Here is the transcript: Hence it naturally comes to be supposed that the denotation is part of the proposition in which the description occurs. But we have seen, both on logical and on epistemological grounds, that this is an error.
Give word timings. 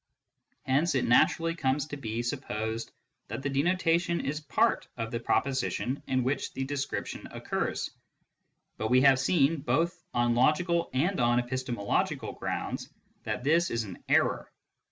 Hence 0.63 0.95
it 0.95 1.05
naturally 1.05 1.53
comes 1.53 1.85
to 1.85 1.95
be 1.95 2.23
supposed 2.23 2.91
that 3.27 3.43
the 3.43 3.51
denotation 3.51 4.19
is 4.19 4.39
part 4.39 4.87
of 4.97 5.11
the 5.11 5.19
proposition 5.19 6.01
in 6.07 6.23
which 6.23 6.53
the 6.53 6.63
description 6.63 7.27
occurs. 7.29 7.91
But 8.77 8.89
we 8.89 9.01
have 9.01 9.19
seen, 9.19 9.57
both 9.57 10.03
on 10.11 10.33
logical 10.33 10.89
and 10.91 11.19
on 11.19 11.37
epistemological 11.37 12.33
grounds, 12.33 12.89
that 13.25 13.43
this 13.43 13.69
is 13.69 13.83
an 13.83 14.03
error. 14.09 14.51